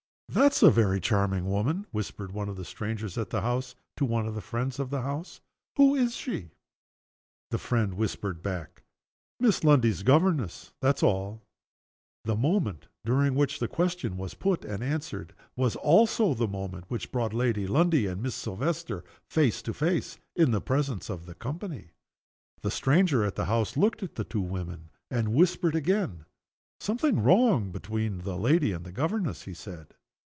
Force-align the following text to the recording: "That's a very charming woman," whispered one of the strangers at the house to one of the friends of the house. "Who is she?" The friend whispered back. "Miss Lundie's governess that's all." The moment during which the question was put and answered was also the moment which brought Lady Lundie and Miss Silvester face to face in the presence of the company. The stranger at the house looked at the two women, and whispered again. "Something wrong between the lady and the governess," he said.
"That's 0.33 0.63
a 0.63 0.71
very 0.71 1.01
charming 1.01 1.43
woman," 1.49 1.87
whispered 1.91 2.31
one 2.31 2.47
of 2.47 2.55
the 2.55 2.63
strangers 2.63 3.17
at 3.17 3.31
the 3.31 3.41
house 3.41 3.75
to 3.97 4.05
one 4.05 4.25
of 4.25 4.33
the 4.33 4.39
friends 4.39 4.79
of 4.79 4.89
the 4.89 5.01
house. 5.01 5.41
"Who 5.75 5.93
is 5.93 6.15
she?" 6.15 6.51
The 7.49 7.57
friend 7.57 7.95
whispered 7.95 8.41
back. 8.41 8.83
"Miss 9.41 9.65
Lundie's 9.65 10.03
governess 10.03 10.71
that's 10.79 11.03
all." 11.03 11.41
The 12.23 12.37
moment 12.37 12.87
during 13.03 13.35
which 13.35 13.59
the 13.59 13.67
question 13.67 14.15
was 14.15 14.33
put 14.33 14.63
and 14.63 14.81
answered 14.81 15.35
was 15.57 15.75
also 15.75 16.33
the 16.33 16.47
moment 16.47 16.85
which 16.87 17.11
brought 17.11 17.33
Lady 17.33 17.67
Lundie 17.67 18.07
and 18.07 18.23
Miss 18.23 18.33
Silvester 18.35 19.03
face 19.27 19.61
to 19.63 19.73
face 19.73 20.17
in 20.33 20.51
the 20.51 20.61
presence 20.61 21.09
of 21.09 21.25
the 21.25 21.35
company. 21.35 21.89
The 22.61 22.71
stranger 22.71 23.25
at 23.25 23.35
the 23.35 23.47
house 23.47 23.75
looked 23.75 24.01
at 24.01 24.15
the 24.15 24.23
two 24.23 24.39
women, 24.41 24.91
and 25.09 25.33
whispered 25.33 25.75
again. 25.75 26.23
"Something 26.79 27.21
wrong 27.21 27.73
between 27.73 28.19
the 28.19 28.37
lady 28.37 28.71
and 28.71 28.85
the 28.85 28.93
governess," 28.93 29.41
he 29.41 29.53
said. 29.53 29.93